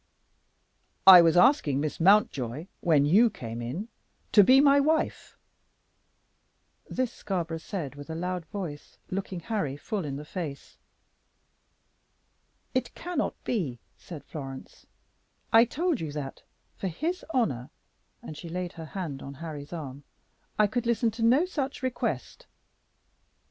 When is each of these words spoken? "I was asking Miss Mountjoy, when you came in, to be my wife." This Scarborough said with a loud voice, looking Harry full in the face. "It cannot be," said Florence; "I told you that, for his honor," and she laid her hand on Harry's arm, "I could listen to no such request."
"I 1.05 1.21
was 1.21 1.37
asking 1.37 1.79
Miss 1.79 1.99
Mountjoy, 1.99 2.65
when 2.79 3.05
you 3.05 3.29
came 3.29 3.61
in, 3.61 3.87
to 4.31 4.43
be 4.43 4.59
my 4.59 4.79
wife." 4.79 5.37
This 6.89 7.13
Scarborough 7.13 7.59
said 7.59 7.93
with 7.93 8.09
a 8.09 8.15
loud 8.15 8.45
voice, 8.47 8.97
looking 9.11 9.41
Harry 9.41 9.77
full 9.77 10.03
in 10.03 10.15
the 10.15 10.25
face. 10.25 10.79
"It 12.73 12.95
cannot 12.95 13.35
be," 13.43 13.77
said 13.95 14.23
Florence; 14.23 14.87
"I 15.53 15.65
told 15.65 16.01
you 16.01 16.11
that, 16.13 16.41
for 16.75 16.87
his 16.87 17.23
honor," 17.29 17.69
and 18.23 18.35
she 18.35 18.49
laid 18.49 18.73
her 18.73 18.85
hand 18.85 19.21
on 19.21 19.35
Harry's 19.35 19.71
arm, 19.71 20.03
"I 20.57 20.65
could 20.65 20.87
listen 20.87 21.11
to 21.11 21.21
no 21.23 21.45
such 21.45 21.83
request." 21.83 22.47